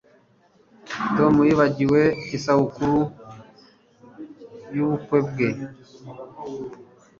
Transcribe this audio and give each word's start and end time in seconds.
Tom 1.15 1.33
yibagiwe 1.47 2.01
isabukuru 2.37 2.97
yubukwe 4.75 5.17
bwe 5.29 5.49